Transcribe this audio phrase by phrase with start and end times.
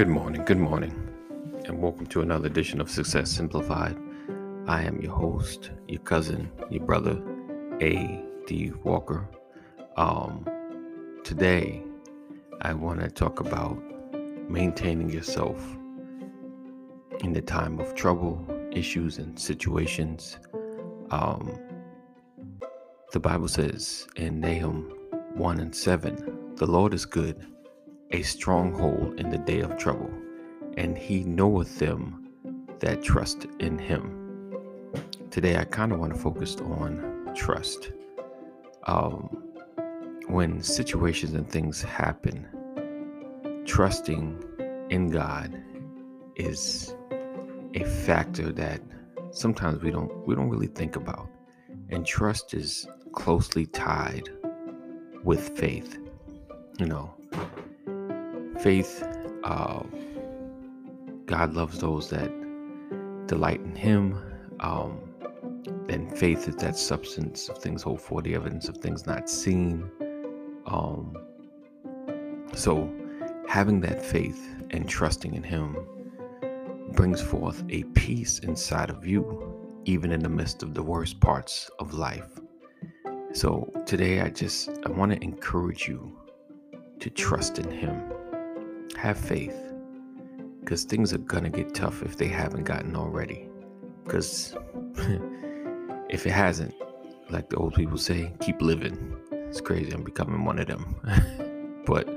[0.00, 0.94] Good morning, good morning,
[1.66, 3.98] and welcome to another edition of Success Simplified.
[4.66, 7.22] I am your host, your cousin, your brother,
[7.82, 8.72] A.D.
[8.82, 9.28] Walker.
[9.98, 10.48] Um,
[11.22, 11.82] today,
[12.62, 13.78] I want to talk about
[14.48, 15.62] maintaining yourself
[17.22, 18.42] in the time of trouble,
[18.72, 20.38] issues, and situations.
[21.10, 21.58] Um,
[23.12, 24.96] the Bible says in Nahum
[25.34, 27.46] 1 and 7, the Lord is good
[28.12, 30.10] a stronghold in the day of trouble,
[30.76, 32.28] and he knoweth them
[32.80, 34.16] that trust in him.
[35.30, 37.92] Today, I kind of want to focus on trust.
[38.84, 39.44] Um,
[40.26, 42.46] when situations and things happen,
[43.66, 44.42] trusting
[44.90, 45.62] in God
[46.36, 46.94] is
[47.74, 48.80] a factor that
[49.30, 51.28] sometimes we don't we don't really think about.
[51.90, 54.28] And trust is closely tied
[55.22, 55.98] with faith.
[56.78, 57.14] You know,
[58.62, 59.02] faith,
[59.44, 59.82] uh,
[61.26, 62.30] God loves those that
[63.26, 64.18] delight in Him.
[64.60, 65.00] Um,
[65.86, 69.90] then faith is that substance of things hoped for, the evidence of things not seen.
[70.66, 71.16] Um,
[72.54, 72.92] so,
[73.48, 75.76] having that faith and trusting in Him
[76.92, 81.70] brings forth a peace inside of you, even in the midst of the worst parts
[81.78, 82.38] of life.
[83.32, 86.18] So, today I just I want to encourage you
[86.98, 88.02] to trust in Him
[89.00, 89.56] have faith
[90.60, 93.48] because things are going to get tough if they haven't gotten already.
[94.04, 94.54] Because
[96.10, 96.74] if it hasn't,
[97.30, 99.16] like the old people say, keep living.
[99.32, 99.90] It's crazy.
[99.92, 100.96] I'm becoming one of them.
[101.86, 102.08] but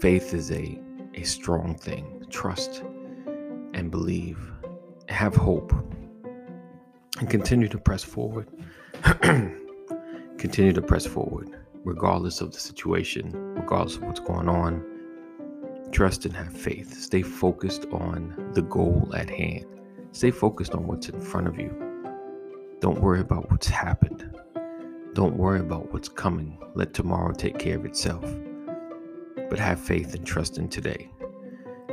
[0.00, 0.80] faith is a,
[1.14, 2.24] a strong thing.
[2.30, 2.82] Trust
[3.74, 4.38] and believe.
[5.10, 5.74] Have hope.
[7.18, 8.48] And continue to press forward.
[10.38, 11.50] continue to press forward,
[11.84, 14.93] regardless of the situation, regardless of what's going on
[15.94, 16.92] Trust and have faith.
[17.00, 19.64] Stay focused on the goal at hand.
[20.10, 21.70] Stay focused on what's in front of you.
[22.80, 24.28] Don't worry about what's happened.
[25.12, 26.58] Don't worry about what's coming.
[26.74, 28.24] Let tomorrow take care of itself.
[29.48, 31.12] But have faith and trust in today.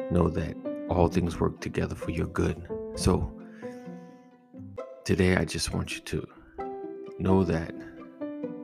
[0.10, 0.56] Know that
[0.90, 2.60] all things work together for your good.
[2.96, 3.32] So,
[5.06, 6.28] today I just want you to
[7.20, 7.76] know that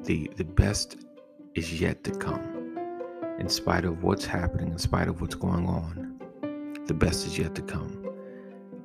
[0.02, 0.98] the the best
[1.54, 2.57] is yet to come
[3.40, 6.20] in spite of what's happening, in spite of what's going on,
[6.86, 8.04] the best is yet to come.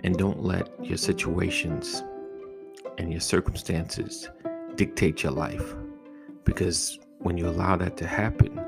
[0.01, 2.03] And don't let your situations
[2.99, 4.29] and your circumstances
[4.75, 5.75] dictate your life.
[6.45, 8.61] Because when you allow that to happen,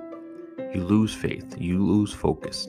[0.72, 2.69] you lose faith, you lose focus.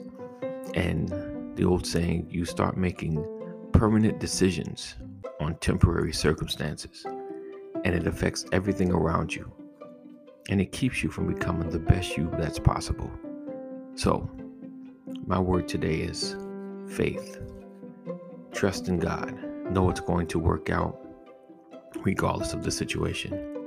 [0.74, 1.08] And
[1.56, 3.24] the old saying, you start making
[3.72, 4.96] permanent decisions
[5.40, 7.04] on temporary circumstances,
[7.84, 9.50] and it affects everything around you
[10.48, 13.10] and it keeps you from becoming the best you that's possible.
[13.94, 14.28] So,
[15.26, 16.36] my word today is
[16.88, 17.40] faith.
[18.52, 19.36] Trust in God.
[19.70, 21.00] Know it's going to work out
[22.04, 23.58] regardless of the situation,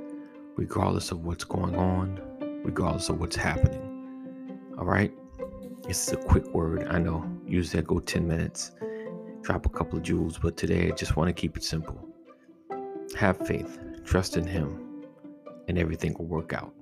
[0.56, 2.20] regardless of what's going on,
[2.64, 3.86] regardless of what's happening.
[4.78, 5.12] All right?
[5.86, 6.86] This is a quick word.
[6.88, 7.24] I know.
[7.46, 8.72] Usually I go 10 minutes,
[9.42, 12.08] drop a couple of jewels, but today I just want to keep it simple.
[13.16, 14.89] Have faith, trust in Him
[15.70, 16.74] and everything will work out.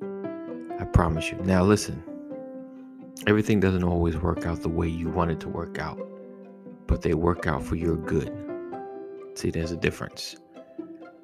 [0.81, 1.37] I promise you.
[1.45, 2.03] Now, listen,
[3.27, 6.01] everything doesn't always work out the way you want it to work out,
[6.87, 8.33] but they work out for your good.
[9.35, 10.37] See, there's a difference.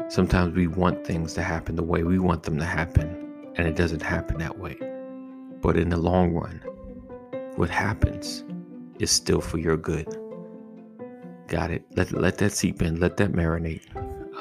[0.08, 3.76] Sometimes we want things to happen the way we want them to happen, and it
[3.76, 4.76] doesn't happen that way.
[5.62, 6.60] But in the long run,
[7.56, 8.44] what happens
[8.98, 10.06] is still for your good.
[11.48, 11.86] Got it?
[11.96, 13.82] Let, let that seep in, let that marinate.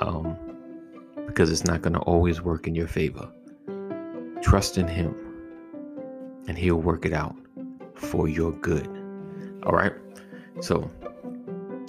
[0.02, 0.38] Um,
[1.34, 3.28] because it's not going to always work in your favor.
[4.44, 5.16] Trust in Him,
[6.48, 7.36] and He'll work it out
[7.96, 8.88] for your good.
[9.66, 9.94] All right?
[10.62, 10.92] So,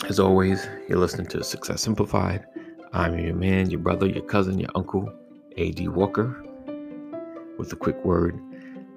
[0.09, 2.47] as always, you're listening to Success Simplified.
[2.95, 5.13] I'm your man, your brother, your cousin, your uncle,
[5.59, 5.89] A.D.
[5.89, 6.43] Walker,
[7.59, 8.41] with a quick word.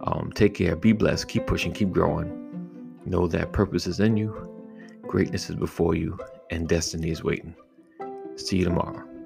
[0.01, 3.01] Um, take care, be blessed, keep pushing, keep growing.
[3.05, 4.33] Know that purpose is in you,
[5.01, 6.17] greatness is before you,
[6.51, 7.53] and destiny is waiting.
[8.37, 9.16] See you tomorrow.